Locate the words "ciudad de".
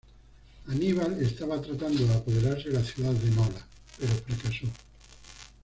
2.83-3.29